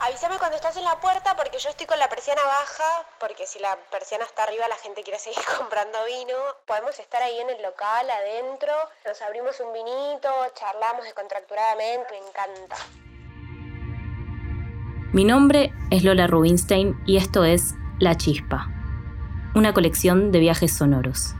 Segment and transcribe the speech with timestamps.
[0.00, 3.58] Avísame cuando estás en la puerta porque yo estoy con la persiana baja, porque si
[3.60, 6.36] la persiana está arriba la gente quiere seguir comprando vino.
[6.66, 8.74] Podemos estar ahí en el local, adentro,
[9.06, 12.76] nos abrimos un vinito, charlamos descontracturadamente, me encanta.
[15.10, 18.68] Mi nombre es Lola Rubinstein y esto es La Chispa,
[19.54, 21.34] una colección de viajes sonoros.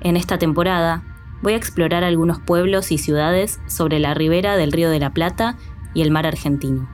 [0.00, 1.02] En esta temporada
[1.42, 5.58] voy a explorar algunos pueblos y ciudades sobre la ribera del Río de la Plata
[5.92, 6.88] y el mar argentino.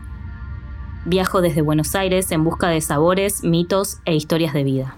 [1.05, 4.97] Viajo desde Buenos Aires en busca de sabores, mitos e historias de vida.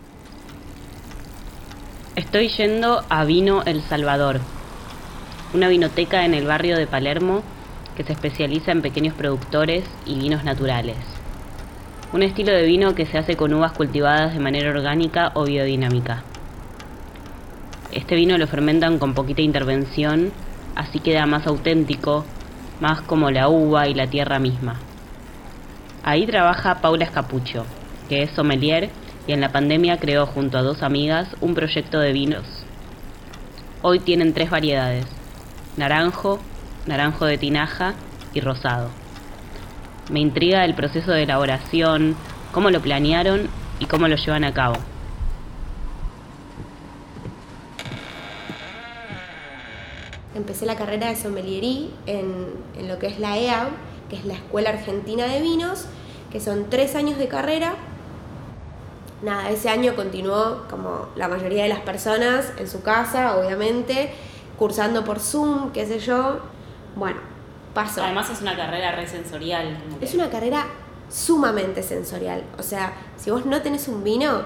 [2.16, 4.40] Estoy yendo a Vino El Salvador,
[5.52, 7.42] una vinoteca en el barrio de Palermo
[7.96, 10.96] que se especializa en pequeños productores y vinos naturales.
[12.12, 16.22] Un estilo de vino que se hace con uvas cultivadas de manera orgánica o biodinámica.
[17.90, 20.32] Este vino lo fermentan con poquita intervención,
[20.74, 22.24] así queda más auténtico,
[22.80, 24.76] más como la uva y la tierra misma.
[26.02, 27.64] Ahí trabaja Paula Escapucho,
[28.08, 28.90] que es sommelier
[29.26, 32.44] y en la pandemia creó junto a dos amigas un proyecto de vinos.
[33.82, 35.06] Hoy tienen tres variedades,
[35.76, 36.40] naranjo,
[36.86, 37.94] naranjo de tinaja
[38.34, 38.90] y rosado.
[40.10, 42.16] Me intriga el proceso de elaboración,
[42.52, 44.76] cómo lo planearon y cómo lo llevan a cabo.
[50.34, 53.68] Empecé la carrera de sommeliería en, lo que es la EAB,
[54.08, 55.86] que es la Escuela Argentina de Vinos,
[56.30, 57.74] que son tres años de carrera.
[59.22, 64.10] Nada, ese año continuó como la mayoría de las personas en su casa, obviamente,
[64.58, 66.40] cursando por Zoom, qué sé yo.
[67.74, 69.78] Además es una carrera re sensorial.
[70.00, 70.66] Es una carrera
[71.10, 72.44] sumamente sensorial.
[72.58, 74.42] O sea, si vos no tenés un vino,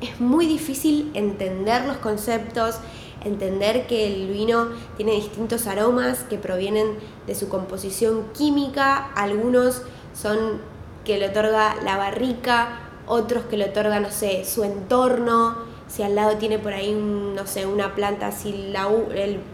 [0.00, 2.76] es muy difícil entender los conceptos,
[3.24, 9.82] entender que el vino tiene distintos aromas que provienen de su composición química, algunos
[10.14, 10.60] son
[11.04, 15.56] que le otorga la barrica, otros que le otorga, no sé, su entorno,
[15.88, 18.88] si al lado tiene por ahí, no sé, una planta, si la,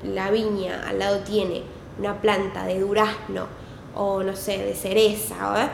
[0.03, 1.62] la viña al lado tiene
[2.02, 3.46] una planta de durazno
[3.94, 5.70] o, no sé, de cereza,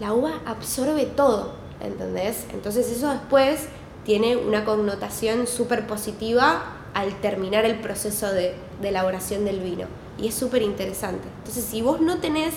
[0.00, 2.46] la uva absorbe todo, ¿entendés?
[2.54, 3.68] Entonces eso después
[4.04, 6.62] tiene una connotación súper positiva
[6.94, 9.86] al terminar el proceso de, elaboración del vino.
[10.18, 11.28] Y es súper interesante.
[11.38, 12.54] Entonces, si vos no tenés,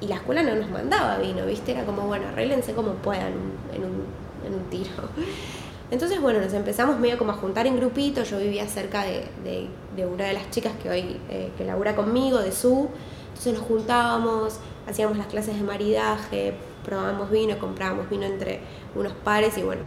[0.00, 1.72] y la escuela no nos mandaba vino, ¿viste?
[1.72, 3.32] Era como, bueno, arréglense como puedan
[3.72, 4.04] en un,
[4.46, 4.90] en un tiro.
[5.92, 8.30] Entonces, bueno, nos empezamos medio como a juntar en grupitos.
[8.30, 9.26] Yo vivía cerca de,
[9.94, 12.88] de, una de las chicas que hoy eh, que labura conmigo, de su.
[13.28, 14.58] Entonces nos juntábamos,
[14.88, 18.60] hacíamos las clases de maridaje, probábamos vino, comprábamos vino entre
[18.94, 19.82] unos pares y bueno.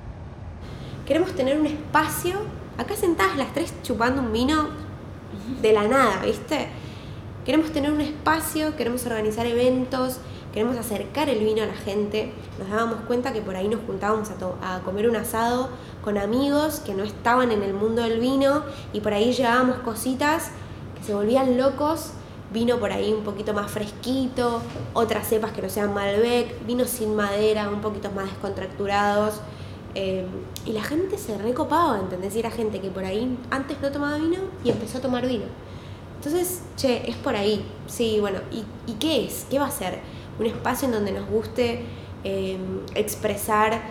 [1.07, 2.35] Queremos tener un espacio
[2.77, 4.67] acá sentadas las tres chupando un vino
[5.59, 6.67] de la nada, ¿viste?
[7.45, 10.19] Queremos tener un espacio, queremos organizar eventos,
[10.55, 12.31] queremos acercar el vino a la gente.
[12.57, 14.29] Nos dábamos cuenta que por ahí nos juntábamos
[14.61, 15.67] a, comer un asado
[16.01, 18.63] con amigos que no estaban en el mundo del vino
[18.93, 20.51] y por ahí llevábamos cositas
[20.97, 22.11] que se volvían locos.
[22.53, 24.61] Vino por ahí un poquito más fresquito,
[24.93, 29.41] otras cepas que no sean Malbec, vinos sin madera, un poquito más descontracturados.
[29.93, 30.25] Em,
[30.65, 32.33] y la gente se recopaba, ¿entendés?
[32.33, 35.45] Y era gente que por ahí antes no tomaba vino y empezó a tomar vino.
[36.25, 37.63] Entonces, che, es por ahí.
[37.87, 39.45] Sí, bueno, ¿y, qué es?
[39.49, 39.99] ¿Qué va a ser?
[40.39, 41.85] Un espacio en donde nos guste
[42.23, 43.81] em, expresar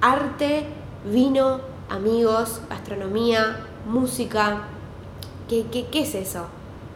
[0.00, 0.64] arte,
[1.10, 4.68] vino, amigos, gastronomía, música.
[5.48, 6.46] ¿Qué, qué, qué es eso?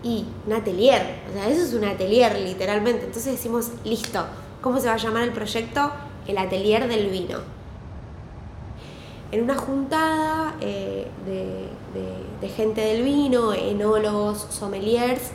[0.02, 1.20] Y un atelier.
[1.30, 3.06] O sea, eso es un atelier, literalmente.
[3.06, 4.24] Entonces decimos, listo.
[4.60, 5.90] ¿Cómo se va a llamar el proyecto?
[6.26, 7.40] El atelier del vino
[9.32, 15.30] en una juntada eh, de, gente del vino, enólogos, sommeliers.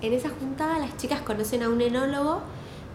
[0.00, 2.40] En esa juntada las chicas conocen a un enólogo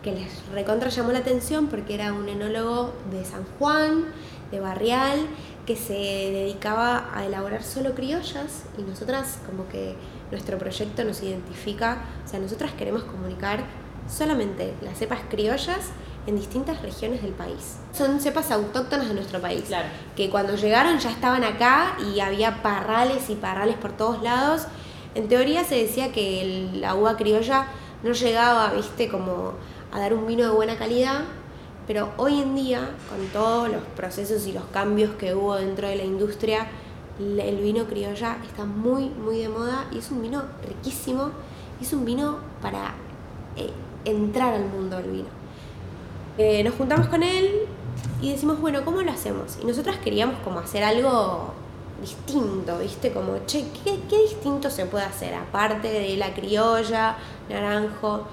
[0.04, 4.06] que les recontra llamó la atención porque era un enólogo de San Juan,
[4.52, 5.20] de Barrial,
[5.66, 9.96] que se dedicaba a elaborar solo criollas y nosotras como que
[10.32, 13.66] nuestro proyecto nos identifica, o sea, nosotras queremos comunicar
[14.10, 15.92] solamente las cepas criollas
[16.26, 17.78] en distintas regiones del país.
[17.94, 19.88] Son cepas autóctonas de nuestro país, claro.
[20.16, 24.68] que cuando llegaron ya estaban acá y había parrales y parrales por todos lados.
[25.16, 27.68] En teoría se decía que el, la uva criolla
[28.04, 29.54] no llegaba, viste, como
[29.92, 31.22] a dar un vino de buena calidad,
[31.88, 35.96] pero hoy en día, con todos los procesos y los cambios que hubo dentro de
[35.96, 36.68] la industria,
[37.20, 41.32] el vino criolla está muy, muy de moda y es un vino riquísimo,
[41.82, 42.94] es un vino para
[43.56, 43.72] eh,
[44.06, 45.30] entrar al mundo del vino.
[46.38, 47.62] Eh, nos juntamos con él
[48.22, 49.58] y decimos, bueno, ¿cómo lo hacemos?
[49.62, 51.54] Y nosotras queríamos como hacer algo
[52.02, 53.12] distinto, ¿viste?
[53.12, 55.34] Como, che, ¿qué, qué distinto se puede hacer?
[55.34, 57.18] Aparte de la criolla,
[57.50, 58.28] naranjo.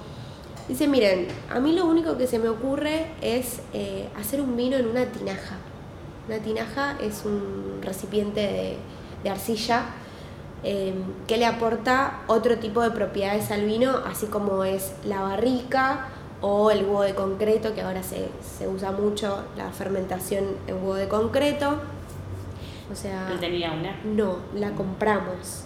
[0.68, 4.76] Dice, miren, a mí lo único que se me ocurre es eh, hacer un vino
[4.76, 5.56] en una tinaja.
[6.26, 8.78] Una tinaja es un recipiente
[9.22, 9.86] de, arcilla
[10.62, 10.94] em,
[11.26, 16.08] que le aporta otro tipo de propiedades al vino, así como es la barrica
[16.40, 20.94] o el huevo de concreto, que ahora se, se usa mucho la fermentación en huevo
[20.94, 21.78] de concreto.
[22.90, 23.28] O sea...
[23.28, 23.98] ¿No tenía una?
[24.04, 25.64] No, la compramos.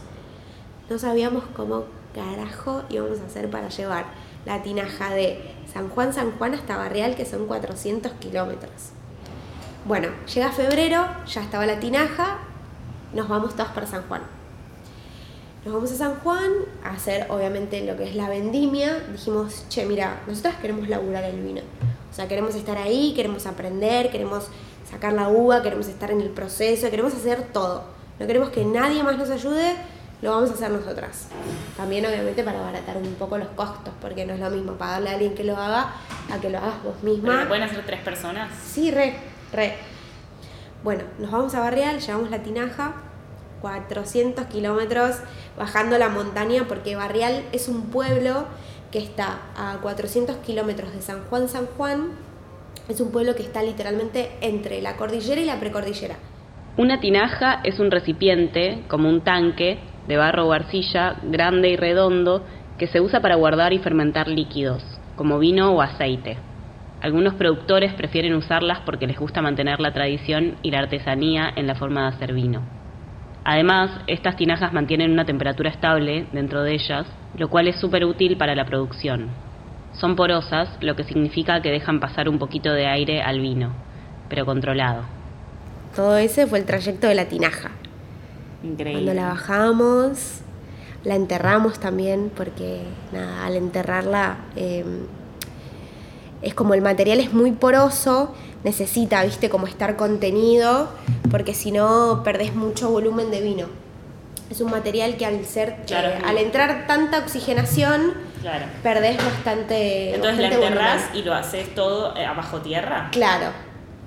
[0.91, 1.85] No sabíamos cómo
[2.15, 4.07] carajo íbamos a hacer para llevar
[4.49, 5.41] la tinaja de
[5.73, 8.73] San Juan, San Juan hasta Barrial, que son 400 kilómetros.
[9.85, 12.39] Bueno, llega febrero, ya estaba la tinaja,
[13.13, 14.23] nos vamos todos para San Juan.
[15.65, 16.51] Nos vamos a San Juan
[16.83, 19.01] a hacer, obviamente, lo que es la vendimia.
[19.13, 21.61] Dijimos, che, mira, nosotros queremos laburar el vino.
[22.11, 24.49] O sea, queremos estar ahí, queremos aprender, queremos
[24.91, 27.85] sacar la uva, queremos estar en el proceso, queremos hacer todo.
[28.19, 29.77] No queremos que nadie más nos ayude,
[30.23, 31.29] lo vamos a hacer nosotras.
[31.77, 35.13] También obviamente para abaratar un poco los costos, porque no es lo mismo pagarle a
[35.15, 35.93] alguien que lo haga
[36.33, 37.47] a que lo hagas vos misma.
[37.47, 38.51] pueden hacer tres personas?
[38.55, 39.15] Sí, re,
[39.53, 39.75] re.
[40.83, 42.95] Bueno, nos vamos a Barrial, llevamos la tinaja,
[43.61, 45.17] 400 kilómetros
[45.57, 48.47] bajando la montaña, porque Barrial es un pueblo
[48.91, 52.11] que está a 400 kilómetros de San Juan, San Juan.
[52.89, 56.17] Es un pueblo que está literalmente entre la cordillera y la precordillera.
[56.79, 59.79] Una tinaja es un recipiente, como un tanque,
[60.09, 62.45] de barro o arcilla, grande y redondo,
[62.79, 64.83] que se usa para guardar y fermentar líquidos,
[65.17, 66.39] como vino o aceite.
[67.01, 71.75] Algunos productores prefieren usarlas porque les gusta mantener la tradición y la artesanía en la
[71.75, 72.63] forma de hacer vino.
[73.45, 77.07] Además, estas tinajas mantienen una temperatura estable dentro de ellas,
[77.37, 79.29] lo cual es súper útil para la producción.
[79.93, 83.73] Son porosas, lo que significa que dejan pasar un poquito de aire al vino,
[84.29, 85.03] pero controlado.
[85.95, 87.71] Todo ese fue el trayecto de la tinaja.
[88.63, 89.05] Increíble.
[89.05, 90.41] Cuando la bajamos,
[91.05, 92.83] la enterramos también, porque
[93.13, 95.07] nada, al enterrarla em,
[96.43, 98.35] es como el material es muy poroso,
[98.65, 100.89] necesita, viste, como estar contenido,
[101.31, 103.67] porque si no perdés mucho volumen de vino.
[104.51, 108.15] Es un material que al ser, eh, al entrar tanta oxigenación,
[108.83, 110.15] perdés bastante.
[110.15, 113.09] Entonces la enterrás y lo haces todo eh, abajo tierra.
[113.13, 113.53] Claro.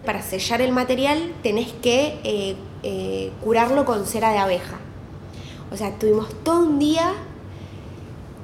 [0.04, 4.78] Para sellar el material tenés que eh, eh, curarlo con cera de abeja.
[5.72, 7.13] O sea, tuvimos todo un día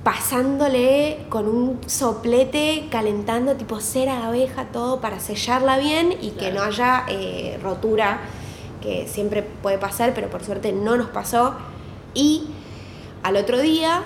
[0.04, 6.51] pasándole con un soplete, calentando tipo cera de abeja, todo para sellarla bien y que
[6.51, 8.22] no haya eh, rotura,
[8.81, 11.56] que siempre puede pasar, pero por suerte no nos pasó.
[12.13, 12.45] Y
[13.24, 14.04] al otro día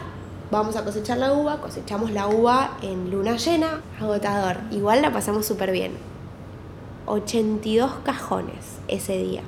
[0.50, 4.58] vamos a cosechar la uva, cosechamos la uva en luna llena, agotador.
[4.72, 5.92] Igual la pasamos súper bien.
[7.06, 9.44] 82 cajones ese día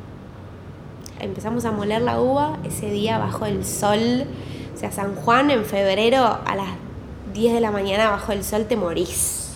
[1.19, 4.25] empezamos a moler la uva ese día bajo el sol.
[4.73, 6.69] O sea, San Juan en febrero a las
[7.33, 9.51] 10 de la mañana bajo el sol te morís.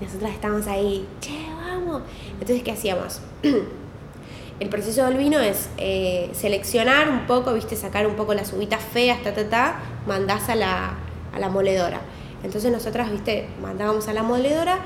[0.00, 2.02] Nosotras estamos ahí, che, vamos.
[2.32, 3.20] Entonces, ¿qué hacíamos?
[4.60, 8.82] el proceso del vino es eh, seleccionar un poco, viste, sacar un poco las uvitas
[8.82, 10.94] feas, ta, ta, ta, mandás a la,
[11.32, 12.00] a la moledora.
[12.42, 14.78] Entonces nosotras, viste, mandábamos a la moledora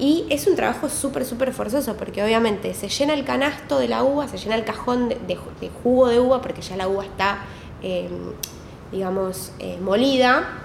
[0.00, 4.02] y es un trabajo súper, súper forzoso, porque obviamente se llena el canasto de la
[4.02, 7.44] uva, se llena el cajón de, jugo de uva, porque ya la uva está,
[7.82, 8.32] em,
[8.90, 10.62] digamos, eh, molida,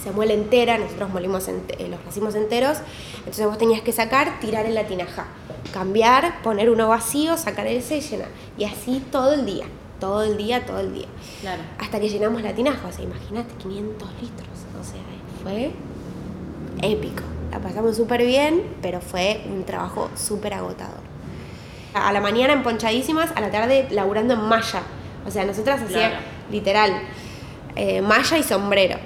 [0.00, 2.78] se muele entera, nosotros molimos eh, los racimos enteros,
[3.18, 5.26] entonces vos tenías que sacar, tirar en la tinaja,
[5.72, 8.28] cambiar, poner uno vacío, sacar ese y llenar.
[8.56, 9.64] Y así todo el día,
[9.98, 11.08] todo el día, todo el día.
[11.40, 11.62] Claro.
[11.80, 14.48] Hasta que llenamos la tinaja, o sea, imagínate 500 litros,
[14.80, 15.02] o sea,
[15.42, 15.72] fue
[16.80, 21.00] épico la pasamos súper bien, pero fue un trabajo súper agotador.
[21.92, 24.82] A la mañana emponchadísimas, a la tarde laburando en malla.
[25.26, 26.16] O sea, nosotras hacíamos
[26.50, 26.92] literal
[27.76, 28.96] eh, malla y sombrero.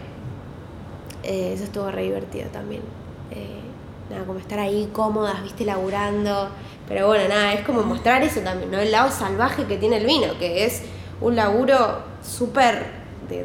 [1.25, 2.83] Eh, eso estuvo re divertido también.
[3.33, 3.61] Eh,
[4.11, 6.49] nada, como estar ahí cómodas, viste, laburando.
[6.87, 8.79] Pero bueno, nada, es como mostrar eso también, ¿no?
[8.79, 10.83] El lado salvaje que tiene el vino, que es
[11.21, 13.45] un laburo súper de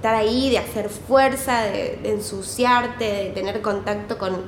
[0.00, 4.44] estar ahí, de hacer fuerza, de, ensuciarte, de tener contacto con,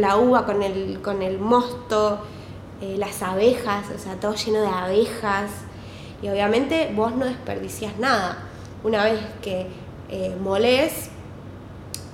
[0.00, 2.20] la uva, con el, con el mosto,
[2.80, 5.50] eh, las abejas, o sea, todo lleno de abejas.
[6.22, 8.38] Y obviamente vos no desperdicias nada.
[8.84, 9.66] Una vez que
[10.08, 11.10] eh, molés,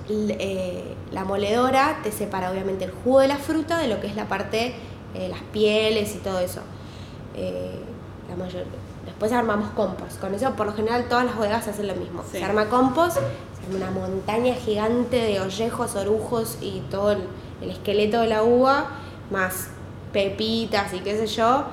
[0.09, 4.17] eh, la moledora te separa obviamente el jugo de la fruta de lo que es
[4.17, 4.75] la parte,
[5.13, 6.59] las pieles y todo eso.
[8.27, 8.65] la mayor,
[9.23, 10.19] Después armamos compost.
[10.19, 12.25] Con eso, por lo general, todas las bodegas hacen lo mismo.
[12.29, 17.19] Se arma compost, se arma una montaña gigante de ollejos, orujos y todo el,
[17.61, 18.89] el esqueleto de la uva,
[19.31, 19.69] más
[20.11, 21.63] pepitas y qué sé yo.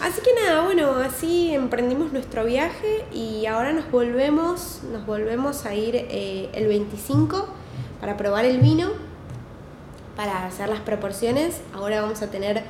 [0.00, 5.74] Así que nada, bueno, así emprendimos nuestro viaje y ahora nos volvemos, nos volvemos a
[5.74, 7.48] ir eh, el 25
[8.00, 8.90] para probar el vino,
[10.14, 11.62] para hacer las proporciones.
[11.74, 12.62] Ahora vamos a tener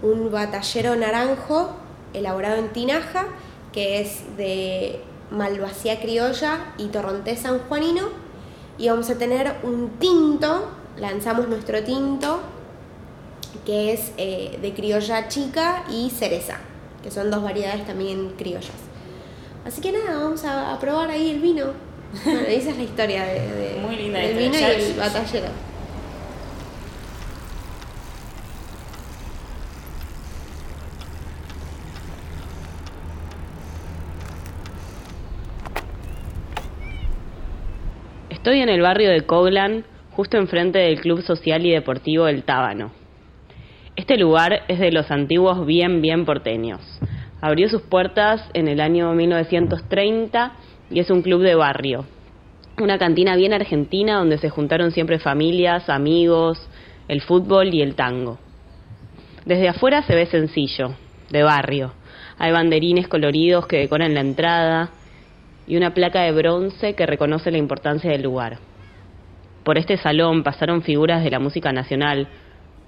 [0.00, 1.70] un batallero naranjo
[2.14, 3.26] elaborado en tinaja,
[3.78, 4.98] que es de
[5.30, 8.08] malvasía criolla y torrontés sanjuanino.
[8.76, 12.40] Y vamos a tener un tinto, lanzamos nuestro tinto,
[13.64, 16.58] que es eh, de criolla chica y cereza,
[17.04, 18.72] que son dos variedades también criollas.
[19.64, 21.66] Así que nada, vamos a, probar ahí el vino.
[22.24, 25.46] Bueno, esa es la historia de, Muy linda del vino y el batallero.
[38.48, 42.92] Estoy en el barrio de Coglan, justo enfrente del Club Social y Deportivo El Tábano.
[43.94, 46.80] Este lugar es de los antiguos bien, bien porteños.
[47.42, 50.52] Abrió sus puertas en el año 1930
[50.90, 52.06] y es un club de barrio.
[52.80, 56.70] Una cantina bien argentina donde se juntaron siempre familias, amigos,
[57.06, 58.38] el fútbol y el tango.
[59.44, 60.94] Desde afuera se ve sencillo,
[61.28, 61.92] de barrio.
[62.38, 64.88] Hay banderines coloridos que decoran la entrada,
[65.68, 68.58] y una placa de bronce que reconoce la importancia del lugar.
[69.64, 72.26] Por este salón pasaron figuras de la música nacional,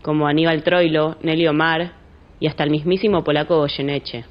[0.01, 1.93] como Aníbal Troilo, Nelly Omar
[2.41, 4.25] y hasta el mismísimo polaco Goyeneche,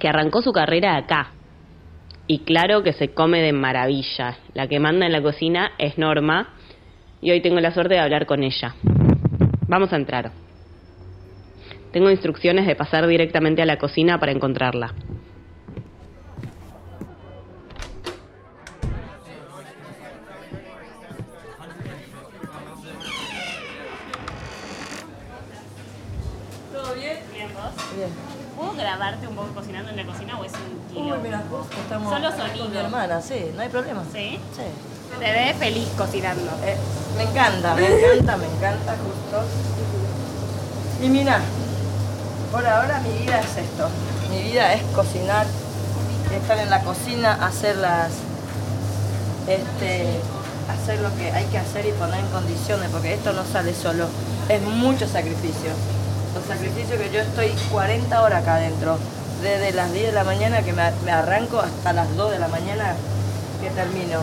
[0.00, 1.30] que arrancó su carrera acá.
[2.26, 4.36] Y claro que se come de maravilla.
[4.54, 6.48] La que manda en la cocina es Norma
[7.20, 8.74] y hoy tengo la suerte de hablar con ella.
[9.68, 10.32] Vamos a entrar.
[11.92, 14.92] Tengo instrucciones de pasar directamente a la cocina para encontrarla.
[32.70, 32.86] Sonido.
[32.86, 34.02] hermana, sí, no hay problema.
[34.12, 34.38] ¿Sí?
[34.54, 35.18] Sí.
[35.18, 36.50] Te ve feliz cocinando.
[36.64, 36.76] Eh,
[37.16, 39.44] me encanta, me encanta, me encanta justo.
[41.02, 41.40] Y mira,
[42.52, 43.88] por ahora mi vida es esto.
[44.30, 45.46] Mi vida es cocinar,
[46.34, 48.12] estar en la cocina, hacer las,
[49.48, 50.20] este,
[50.70, 54.06] hacer lo que hay que hacer y poner en condiciones, porque esto no sale solo.
[54.48, 55.70] Es mucho sacrificio.
[56.34, 58.98] Los sacrificios que yo estoy 40 horas acá adentro,
[59.42, 62.94] desde las 10 de la mañana que me, arranco hasta las 2 de la mañana
[63.60, 64.20] que termino.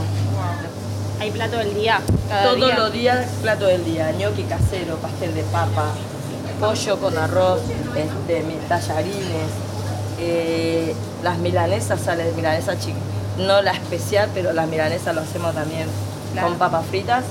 [1.19, 1.99] ¿Hay plato del día?
[2.29, 2.77] cada Todos día?
[2.77, 5.85] los días, plato del día, ñoqui casero, pastel de papa,
[6.59, 7.61] pollo con arroz,
[7.95, 9.49] este, mis tallarines,
[10.19, 13.01] eh, las milanesas salen milanesas chicas,
[13.39, 15.87] no la especial, pero las milanesas lo hacemos también
[16.33, 16.49] Claro.
[16.49, 17.23] con papas fritas.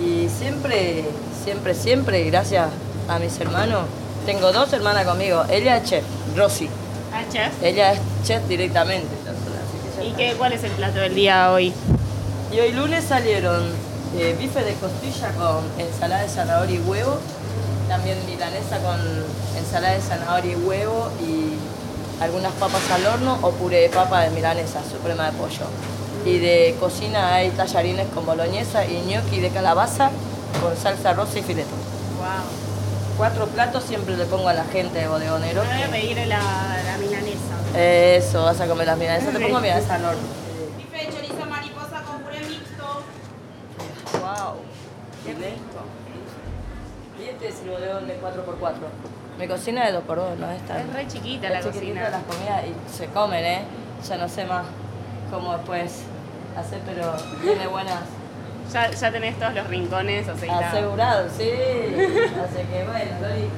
[0.00, 1.04] Y siempre,
[1.44, 2.68] siempre, siempre, gracias
[3.08, 3.82] a mis hermanos,
[4.26, 6.04] tengo dos hermanas conmigo, ella es chef,
[6.36, 6.68] Rosy,
[7.12, 7.52] Ah, chef.
[7.62, 9.08] ella es chef directamente.
[10.02, 11.72] ¿Y qué, cuál es el plato del día hoy?
[12.52, 13.62] Y hoy lunes salieron
[14.16, 17.18] eh, bife de costilla con ensalada de zanahoria y huevo,
[17.88, 18.98] también milanesa con
[19.56, 21.52] ensalada de zanahoria y huevo y
[22.22, 25.66] algunas papas al horno o puré de papa de milanesa, suprema de pollo.
[26.24, 30.10] Y de cocina hay tallarines con boloñesa y gnocchi de calabaza
[30.60, 31.70] con salsa rosa y fileto.
[32.18, 32.26] Wow.
[33.16, 35.62] Cuatro platos siempre le pongo a la gente de bodegonero.
[35.64, 36.40] Me voy a pedir la,
[36.84, 37.78] la milanesa.
[37.78, 39.32] Eso, vas a comer las milanesas.
[39.32, 40.20] Te pongo milanesa al horno.
[40.76, 43.02] Bife de chorizo mariposa con puré mixto.
[44.20, 44.56] Wow.
[45.24, 45.82] Qué rico.
[47.20, 48.72] Y este es el bodegón de 4x4.
[49.38, 50.50] Mi cocina es de 2x2, ¿no?
[50.50, 52.08] Esta Es re chiquita la cocina.
[52.10, 53.62] las comidas y se comen, ¿eh?
[54.08, 54.64] Ya no sé más
[55.30, 56.02] cómo después
[56.56, 58.00] hacer, pero tiene buenas.
[58.70, 60.64] Ya, ya tenés todos los rincones aceitados.
[60.64, 61.44] Asegurado, sí.
[61.44, 63.48] Así que bueno, Lori.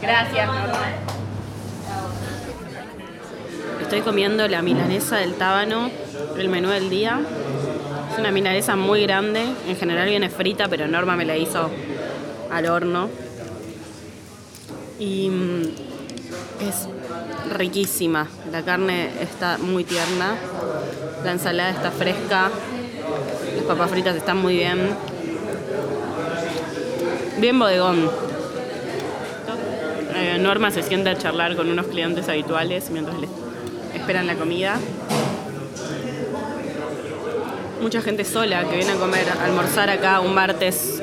[0.00, 0.66] Gracias, Norma.
[0.66, 1.14] Norma.
[3.80, 5.90] Estoy comiendo la milanesa del tábano,
[6.38, 7.20] el menú del día.
[8.12, 11.70] Es una milanesa muy grande, en general viene frita, pero Norma me la hizo
[12.50, 13.10] al horno.
[14.98, 15.62] Y mm,
[16.60, 16.88] es
[17.52, 20.34] riquísima, la carne está muy tierna,
[21.24, 22.50] la ensalada está fresca,
[23.64, 24.90] papas fritas están muy bien.
[27.38, 28.10] Bien bodegón.
[30.16, 33.28] Eh, Norma se sienta a charlar con unos clientes habituales mientras le
[33.94, 34.78] esperan la comida.
[37.80, 41.02] Mucha gente sola que viene a comer, a almorzar acá un martes.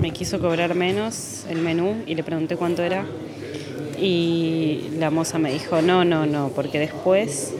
[0.00, 3.04] Me quiso cobrar menos el menú y le pregunté cuánto era.
[3.98, 7.54] Y la moza me dijo, no, no, no, porque después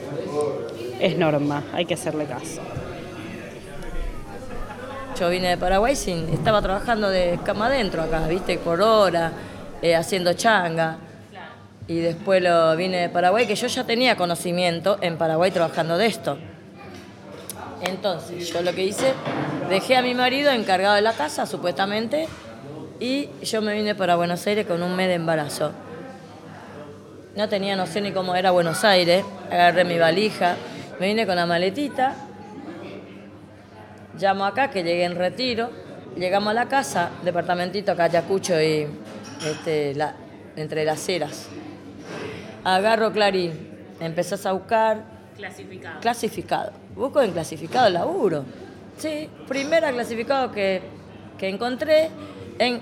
[0.99, 2.61] es norma, hay que hacerle caso.
[5.19, 9.31] Yo vine de Paraguay sin, estaba trabajando de cama adentro acá, viste, por hora,
[9.81, 10.97] eh, haciendo changa.
[11.87, 16.05] Y después lo vine de Paraguay, que yo ya tenía conocimiento en Paraguay trabajando de
[16.05, 16.37] esto.
[17.81, 19.13] Entonces, yo lo que hice,
[19.69, 22.27] dejé a mi marido encargado de la casa, supuestamente,
[22.99, 25.71] y yo me vine para Buenos Aires con un mes de embarazo.
[27.37, 30.55] No tenía noción ni cómo era Buenos Aires, agarré mi valija,
[30.99, 32.15] me vine con la maletita,
[34.19, 35.69] llamo acá que llegué en retiro,
[36.15, 38.87] llegamos a la casa, departamentito acá Ayacucho y
[39.45, 40.15] este, la,
[40.55, 41.47] entre las eras.
[42.63, 43.51] Agarro Clarín,
[43.99, 45.03] empezás a buscar
[45.35, 45.99] Clasificado.
[45.99, 46.71] clasificado.
[46.95, 48.45] Busco en clasificado laburo.
[48.97, 50.81] Sí, primera clasificado que,
[51.37, 52.09] que encontré
[52.57, 52.81] en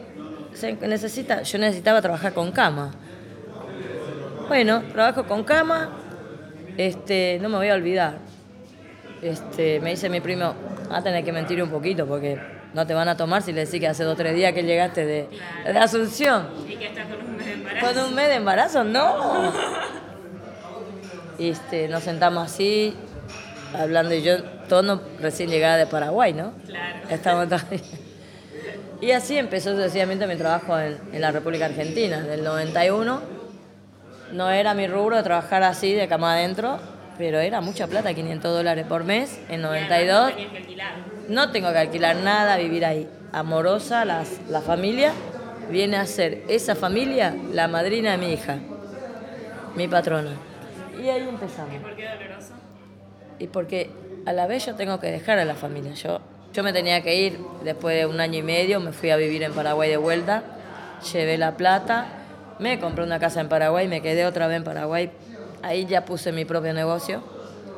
[0.53, 2.93] se necesita, yo necesitaba trabajar con cama.
[4.47, 5.89] Bueno, trabajo con cama,
[6.77, 8.19] este, no me voy a olvidar.
[9.21, 10.53] Este, me dice mi primo,
[10.87, 12.39] vas a tener que mentir un poquito porque
[12.73, 14.61] no te van a tomar si le decís que hace dos o tres días que
[14.61, 15.29] llegaste de,
[15.65, 16.47] de Asunción.
[16.69, 17.87] Y que estás con un mes de embarazo.
[17.87, 18.83] ¿Con un mes de embarazo?
[18.83, 19.53] No.
[21.37, 22.95] Este, nos sentamos así,
[23.77, 26.53] hablando y yo, todos recién llegada de Paraguay, ¿no?
[26.65, 26.99] Claro.
[27.09, 27.47] Estamos.
[29.01, 33.34] Y así empezó sucesivamente mi trabajo en, en la República Argentina, del 91.
[34.31, 36.79] No era mi rubro trabajar así, de cama adentro,
[37.17, 40.31] pero era mucha plata, 500 dólares por mes, en 92.
[40.31, 40.93] Tenías que alquilar.
[41.29, 43.09] No tengo que alquilar nada, vivir ahí.
[43.31, 45.11] Amorosa, las, la familia
[45.69, 48.57] viene a ser esa familia la madrina de mi hija,
[49.75, 50.31] mi patrona.
[51.01, 51.75] Y ahí empezamos.
[51.81, 52.53] ¿Por qué doloroso?
[53.39, 53.89] Y porque
[54.25, 55.93] a la vez yo tengo que dejar a la familia.
[55.93, 56.19] Yo,
[56.53, 59.43] yo me tenía que ir después de un año y medio, me fui a vivir
[59.43, 60.43] en Paraguay de vuelta,
[61.11, 62.05] llevé la plata,
[62.59, 65.11] me compré una casa en Paraguay, me quedé otra vez en Paraguay.
[65.61, 67.21] Ahí ya puse mi propio negocio.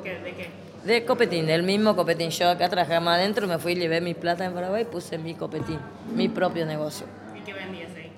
[0.03, 0.50] ¿Qué- ¿De qué?
[0.84, 2.29] De copetín, del mismo copetín.
[2.29, 5.80] Yo acá trabajaba más adentro, me fui, llevé mi plata en Paraguay, puse mi copetín,
[6.15, 7.06] mi propio negocio.
[7.36, 8.12] ¿Y qué vendías ahí?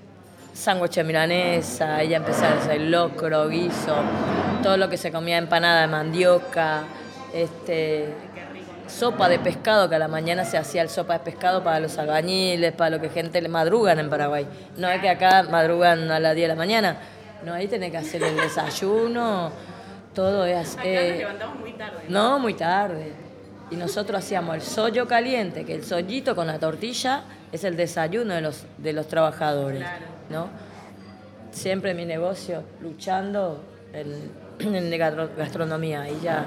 [0.53, 3.95] Sándwich de milanesa, ella empezó a hacer locro, guiso,
[4.61, 6.83] todo lo que se comía empanada de mandioca,
[7.33, 8.09] este,
[8.89, 11.97] sopa de pescado, que a la mañana se hacía el sopa de pescado para los
[11.97, 14.45] albañiles, para lo que gente le madrugan en Paraguay.
[14.77, 16.97] No es que acá madrugan a las 10 de la mañana,
[17.45, 19.51] no, ahí tenés que hacer el desayuno,
[20.13, 20.73] todo es...
[20.73, 21.97] Acá eh, nos levantamos muy tarde.
[22.09, 23.13] no, muy tarde.
[23.71, 27.21] Y nosotros hacíamos el sollo caliente, que el sollito con la tortilla
[27.51, 29.79] es el desayuno de los, de los trabajadores.
[29.79, 30.05] Claro.
[30.29, 30.47] ¿no?
[31.51, 34.31] Siempre mi negocio luchando en,
[34.75, 36.09] en gastro- gastronomía.
[36.09, 36.45] Y ya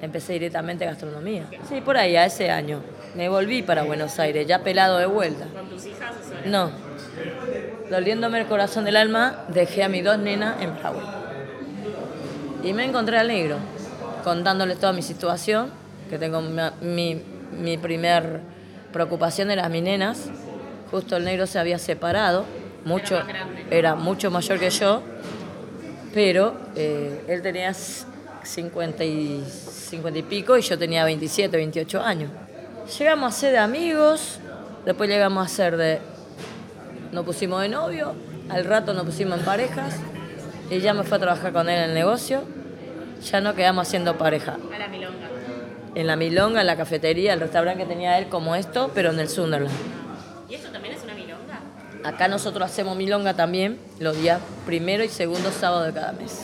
[0.00, 1.46] empecé directamente gastronomía.
[1.68, 2.80] Sí, por ahí, a ese año.
[3.14, 5.46] Me volví para Buenos Aires, ya pelado de vuelta.
[5.46, 6.14] ¿Con tus hijas?
[6.46, 6.70] No.
[7.90, 11.06] Doliéndome el corazón del alma, dejé a mis dos nenas en Paraguay.
[12.62, 13.58] Y me encontré al negro,
[14.24, 15.70] contándoles toda mi situación,
[16.08, 18.40] que tengo mi, mi, primer
[18.92, 20.30] preocupación eran mis nenas.
[20.90, 22.44] Justo el negro se había separado,
[22.84, 23.22] mucho,
[23.70, 25.02] era mucho mayor que yo,
[26.14, 27.74] pero eh, él tenía
[28.44, 32.30] 50 y, 50 y pico y yo tenía 27, 28 años.
[32.98, 34.38] Llegamos a ser de amigos,
[34.84, 36.00] después llegamos a ser de
[37.12, 38.14] nos pusimos de novio,
[38.50, 39.94] al rato nos pusimos en parejas,
[40.68, 42.42] y ya me fue a trabajar con él en el negocio,
[43.22, 44.56] ya no quedamos haciendo pareja.
[44.74, 45.28] A la milonga.
[45.94, 49.20] En la milonga, en la cafetería, el restaurante que tenía él como esto, pero en
[49.20, 49.74] el Sunderland.
[50.48, 51.60] ¿Y eso también es una milonga?
[52.02, 56.42] Acá nosotros hacemos milonga también, los días primero y segundo sábado de cada mes.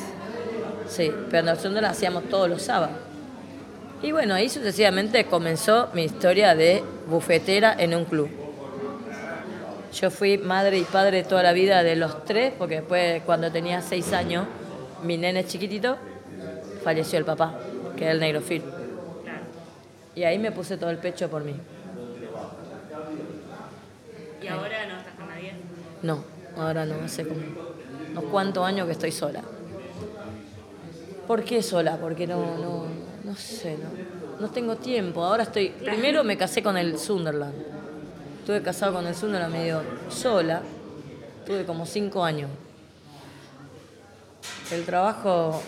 [0.91, 2.97] Sí, pero en el Sunderland hacíamos todos los sábados.
[4.03, 8.29] Y bueno, ahí sucesivamente comenzó mi historia de bufetera en un club.
[9.95, 13.83] Yo fui madre y padre toda la vida de los tres, porque después, cuando tenía
[13.83, 14.47] seis años,
[15.05, 15.97] mi nene chiquitito,
[16.83, 17.55] falleció el papá,
[17.97, 18.63] que era el negro Phil.
[18.63, 19.43] Claro.
[20.17, 21.55] Y ahí me puse todo el pecho por mí.
[24.43, 25.53] ¿Y ahora no estás con nadie?
[26.03, 26.25] No,
[26.57, 27.43] ahora no, hace como
[28.11, 29.43] unos cuantos años que estoy sola.
[31.31, 31.97] ¿Por qué sola?
[31.97, 32.87] Porque no, no,
[33.23, 35.25] no sé, no, no tengo tiempo.
[35.25, 37.55] Ahora estoy, primero me casé con el Sunderland.
[38.41, 40.61] Estuve casado con el Sunderland medio sola.
[41.47, 42.51] Tuve como cinco años.
[44.73, 45.63] El trabajo,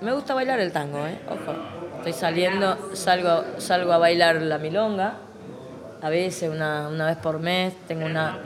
[0.00, 1.18] me gusta bailar el tango, ¿eh?
[1.26, 1.56] Ojo.
[1.96, 5.14] Estoy saliendo, salgo, salgo a bailar la milonga.
[6.02, 8.38] A veces, una, una vez por mes, tengo una,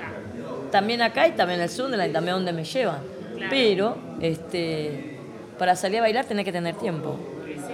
[0.71, 3.03] también acá y también el Sunderland y también donde me llevan.
[3.51, 5.14] Pero este,
[5.59, 7.17] para salir a bailar tenés que tener tiempo,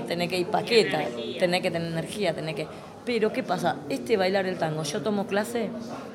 [0.06, 1.00] tenés que ir paqueta,
[1.38, 2.66] tenés que tener energía, tenés que...
[3.04, 3.76] Pero ¿qué pasa?
[3.88, 5.70] Este bailar el tango, yo tomo clase,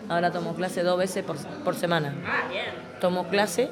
[0.08, 2.16] ahora tomo clase dos veces por, por semana.
[2.26, 2.48] Ah.
[3.00, 3.70] Tomo clase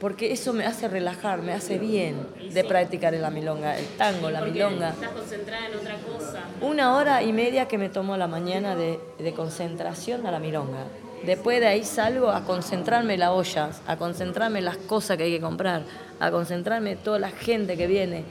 [0.00, 2.16] porque eso me hace relajar, me hace bien
[2.52, 4.90] de practicar la milonga, el tango, la milonga.
[4.90, 6.44] Estás concentrada en otra cosa.
[6.60, 10.38] Una hora y media que me tomo a la mañana de, de concentración a la
[10.38, 10.84] milonga.
[11.24, 15.24] Después de ahí salgo a concentrarme en las ollas, a concentrarme en las cosas que
[15.24, 15.82] hay que comprar,
[16.20, 18.24] a concentrarme en toda la gente que viene.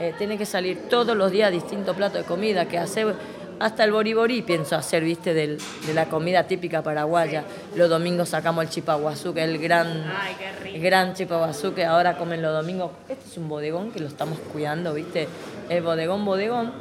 [0.00, 3.14] Eh, tiene que salir todos los días distintos platos de comida que hacer.
[3.60, 7.44] Hasta el boriborí pienso hacer, viste, del- de la comida típica paraguaya.
[7.76, 9.86] Los domingos sacamos el chipaguazú, que es el gran,
[10.20, 10.34] Ay,
[10.74, 12.90] el gran chipaguazú que ahora comen los domingos.
[13.08, 15.28] Este es un bodegón que lo estamos cuidando, viste,
[15.68, 16.20] es bodegón.
[16.20, 16.72] Sí, bodegón.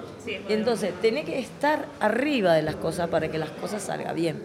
[0.50, 4.42] entonces, tenés que estar arriba de las cosas para que las cosas salgan bien.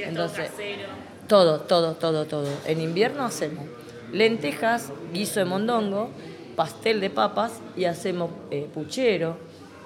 [0.00, 0.88] Y Entonces, todo casero.
[1.28, 2.48] todo, todo, todo, todo.
[2.66, 3.66] En invierno hacemos
[4.12, 6.10] lentejas, guiso de mondongo,
[6.56, 9.36] pastel de papas y hacemos eh, puchero.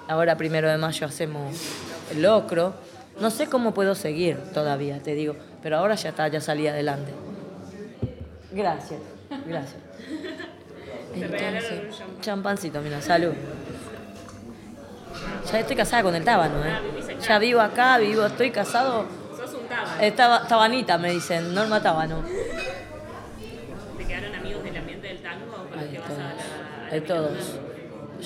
[0.07, 1.55] Ahora, primero de mayo, hacemos
[2.17, 2.73] locro.
[3.19, 7.11] No sé cómo puedo seguir todavía, te digo, pero ahora ya está, ya salí adelante.
[8.51, 8.99] Gracias,
[9.45, 9.81] gracias.
[11.13, 12.21] champán.
[12.21, 13.33] champancito, mira, salud.
[15.51, 16.71] Ya estoy casada con el tábano, ¿eh?
[16.73, 17.19] Ah.
[17.21, 19.05] Ya vivo acá, vivo, estoy casado.
[20.01, 22.23] Estaba, tabanita, me dicen, Norma Tábano.
[23.97, 27.59] ¿Te quedaron amigos del ambiente del tango con los que vas a la, a todos.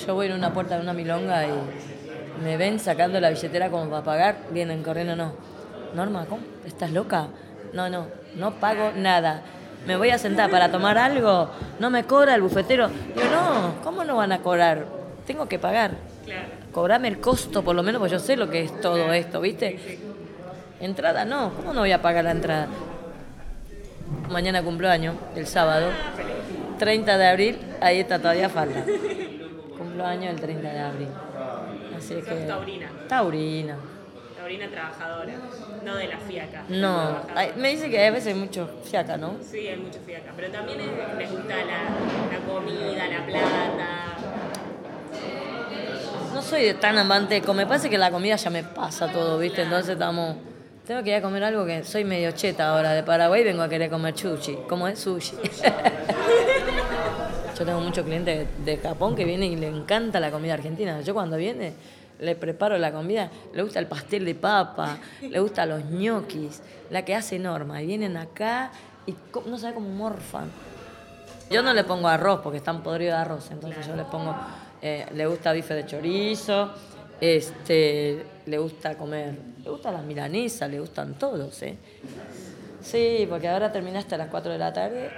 [0.04, 1.50] Yo voy en una puerta de una milonga y
[2.42, 5.32] me ven sacando la billetera como para pagar, vienen corriendo, no.
[5.94, 6.42] Norma, ¿cómo?
[6.64, 7.28] ¿Estás loca?
[7.72, 8.06] No, no,
[8.36, 9.42] no pago nada.
[9.86, 12.88] Me voy a sentar para tomar algo, no me cobra el bufetero.
[12.88, 14.86] Digo, no, ¿cómo no van a cobrar?
[15.26, 15.92] Tengo que pagar.
[16.24, 16.48] Claro.
[16.72, 19.98] Cobrame el costo, por lo menos, porque yo sé lo que es todo esto, ¿viste?
[20.80, 22.66] Entrada no, ¿cómo no voy a pagar la entrada?
[24.30, 25.90] Mañana cumpleaños, el sábado,
[26.78, 28.82] 30 de abril, ahí está todavía falta.
[29.76, 31.08] Cumpleaños el 30 de abril.
[31.96, 32.34] Así que.
[32.46, 32.88] taurina.
[33.08, 33.76] Taurina.
[34.38, 35.32] Taurina trabajadora,
[35.84, 36.64] no de la fiaca.
[36.68, 37.20] No,
[37.56, 39.34] me dice que hay veces mucho fiaca, ¿no?
[39.42, 43.86] Sí, hay mucho fiaca, pero también es- les gusta la, la comida, la plata.
[46.34, 49.38] No soy de tan amante de comer, parece que la comida ya me pasa todo,
[49.38, 49.62] ¿viste?
[49.62, 50.36] Entonces estamos.
[50.90, 53.68] Tengo que ir a comer algo que soy medio cheta ahora de Paraguay, vengo a
[53.68, 54.58] querer comer sushi.
[54.68, 55.36] ¿Cómo es sushi?
[57.56, 61.00] Yo tengo muchos clientes de Japón que vienen y le encanta la comida argentina.
[61.02, 61.74] Yo cuando viene
[62.18, 67.04] le preparo la comida, le gusta el pastel de papa, le gusta los ñoquis, la
[67.04, 67.80] que hace Norma.
[67.80, 68.72] Y vienen acá
[69.06, 69.14] y
[69.46, 70.50] no sabe cómo morfan.
[71.52, 74.34] Yo no le pongo arroz porque están podridos de arroz, entonces yo le pongo,
[74.82, 76.72] eh, le gusta bife de chorizo,
[77.20, 79.34] este, le gusta comer,
[79.64, 81.76] le gustan las milanesas, le gustan todos, ¿eh?
[82.82, 85.10] Sí, porque ahora terminaste a las 4 de la tarde,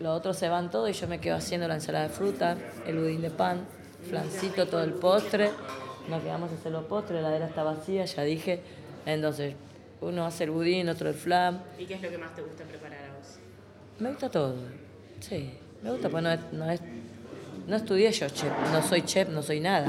[0.00, 2.56] los otros se van todos y yo me quedo haciendo la ensalada de fruta,
[2.86, 3.60] el budín de pan,
[4.08, 5.50] flancito, todo el postre,
[6.08, 8.60] nos quedamos a hacer los postres, la heladera está vacía, ya dije,
[9.06, 9.54] entonces
[10.00, 12.64] uno hace el budín, otro el flan, ¿Y qué es lo que más te gusta
[12.64, 13.38] preparar a vos?
[13.98, 14.54] me gusta todo.
[15.20, 15.50] Sí,
[15.82, 16.80] me gusta, pues no es, no es-
[17.66, 19.86] no estudié yo chef, no soy chef, no soy nada.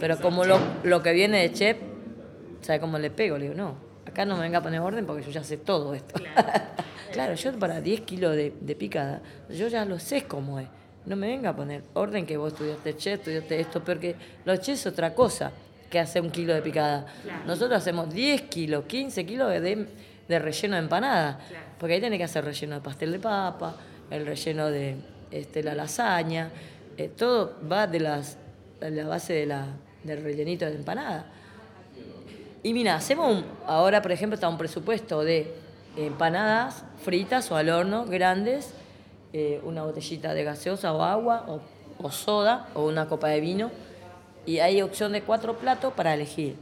[0.00, 1.76] Pero como lo, lo que viene de chef,
[2.64, 3.36] ¿sabe cómo le pego?
[3.36, 5.94] Le digo, no, acá no me venga a poner orden porque yo ya sé todo
[5.94, 6.20] esto.
[7.12, 10.68] Claro, yo para 10 kilos de, de picada, yo ya lo sé cómo es.
[11.06, 14.80] No me venga a poner orden que vos estudiaste chef, estudiaste esto, porque los chefs
[14.80, 15.52] es otra cosa
[15.90, 17.06] que hacer un kilo de picada.
[17.46, 19.86] Nosotros hacemos 10 kilos, 15 kilos de,
[20.26, 21.38] de relleno de empanada,
[21.78, 23.76] porque ahí tiene que hacer relleno de pastel de papa,
[24.10, 24.96] el relleno de
[25.30, 26.50] este, la lasaña,
[26.96, 28.38] eh, todo va de, las,
[28.80, 29.66] de la base de la,
[30.02, 31.26] del rellenito de empanada.
[32.64, 35.54] Y mira, hacemos un, ahora por ejemplo está un presupuesto de
[35.98, 38.72] empanadas fritas o al horno grandes,
[39.34, 41.60] eh, una botellita de gaseosa o agua o,
[42.02, 43.70] o soda o una copa de vino
[44.46, 46.56] y hay opción de cuatro platos para elegir.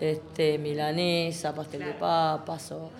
[0.00, 2.90] Este, milanesa, pastel de papas o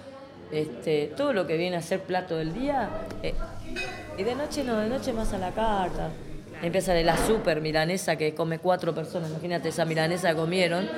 [0.50, 2.88] este, todo lo que viene a ser plato del día.
[3.22, 3.35] eh,
[4.18, 6.11] y de noche no, de noche más a la carta.
[6.62, 9.31] Empieza de la super milanesa que come cuatro personas.
[9.31, 10.88] Imagínate esa milanesa comieron.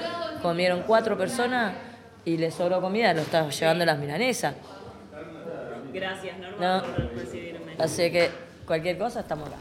[0.43, 1.75] Comieron cuatro personas
[2.27, 4.55] y les sobró comida, lo estaba llevando las milanesas.
[5.93, 6.83] Gracias, Norma, No.
[6.83, 7.77] por recibirme.
[7.79, 8.31] Así que
[8.67, 9.57] cualquier cosa estamos acá.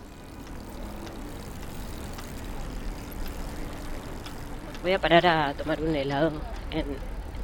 [4.81, 6.31] Voy a parar a tomar un helado
[6.71, 6.85] en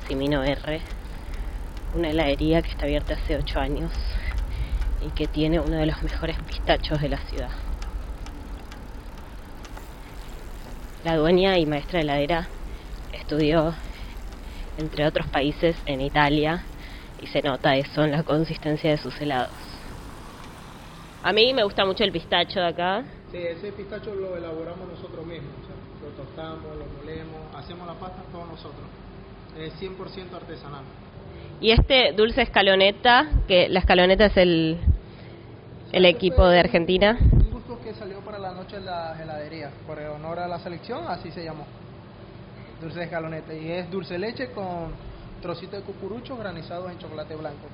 [0.08, 0.82] Simino R,
[1.96, 3.92] una heladería que está abierta hace 8 años
[5.06, 7.50] y que tiene uno de los mejores pistachos de la ciudad.
[11.04, 12.48] La dueña y maestra heladera
[13.14, 13.74] estudió,
[14.78, 16.64] entre otros países, en Italia
[17.22, 19.52] y se nota eso en la consistencia de sus helados.
[21.24, 23.04] A mí me gusta mucho el pistacho de acá.
[23.32, 27.94] Sí, ese pistacho lo elaboramos nosotros mismos, o sea, lo tostamos, lo molemos, hacemos la
[27.94, 28.86] pasta todos nosotros.
[29.58, 30.84] Es 100% artesanal.
[31.62, 34.78] Y este dulce escaloneta, que la escaloneta es el,
[35.92, 37.18] el equipo de Argentina?
[37.90, 41.44] Que salió para la noche de la heladería, por honor a la selección, así se
[41.44, 41.66] llamó.
[42.80, 43.52] Dulce de escaloneta.
[43.52, 44.92] Y es dulce leche con
[45.42, 47.66] trocito de cucurucho granizados en chocolate blanco.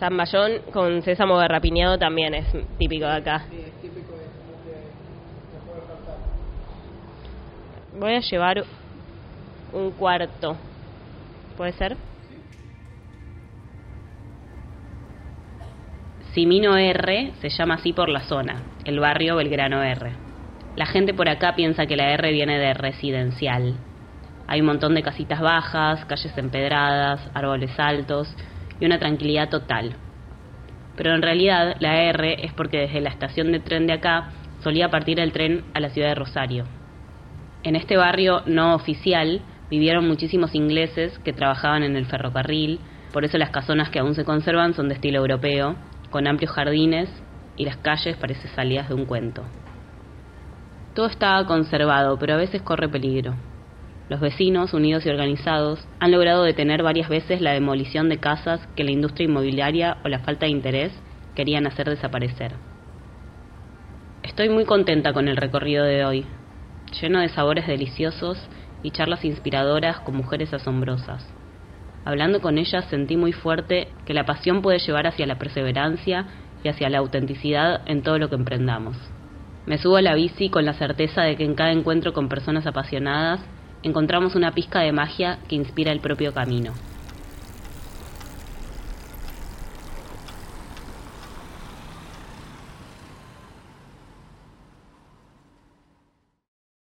[0.00, 2.46] Zamballón con sésamo garrapiñado también es
[2.78, 3.44] típico de acá.
[3.48, 4.74] Sí, es típico, es como que
[5.54, 6.16] no puede faltar.
[8.00, 8.64] Voy a llevar
[9.72, 10.56] un cuarto.
[11.56, 11.96] ¿Puede ser?
[16.32, 20.12] Simino R se llama así por la zona, el barrio Belgrano R.
[20.76, 23.74] La gente por acá piensa que la R viene de residencial.
[24.46, 28.32] Hay un montón de casitas bajas, calles empedradas, árboles altos
[28.78, 29.96] y una tranquilidad total.
[30.96, 34.30] Pero en realidad la R es porque desde la estación de tren de acá
[34.62, 36.64] solía partir el tren a la ciudad de Rosario.
[37.64, 42.78] En este barrio no oficial vivieron muchísimos ingleses que trabajaban en el ferrocarril,
[43.12, 45.74] por eso las casonas que aún se conservan son de estilo europeo,
[46.10, 47.10] con amplios jardines
[47.56, 49.44] y las calles parecen salidas de un cuento.
[50.94, 53.34] Todo está conservado, pero a veces corre peligro.
[54.08, 58.84] Los vecinos, unidos y organizados, han logrado detener varias veces la demolición de casas que
[58.84, 60.92] la industria inmobiliaria o la falta de interés
[61.34, 62.54] querían hacer desaparecer.
[64.22, 66.26] Estoy muy contenta con el recorrido de hoy,
[67.00, 68.38] lleno de sabores deliciosos
[68.82, 71.26] y charlas inspiradoras con mujeres asombrosas.
[72.04, 76.26] Hablando con ellas sentí muy fuerte que la pasión puede llevar hacia la perseverancia
[76.62, 78.96] y hacia la autenticidad en todo lo que emprendamos.
[79.66, 82.66] Me subo a la bici con la certeza de que en cada encuentro con personas
[82.66, 83.40] apasionadas
[83.82, 86.74] encontramos una pizca de magia que inspira el propio camino.